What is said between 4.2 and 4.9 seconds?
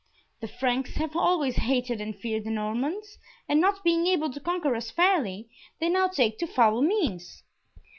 to conquer us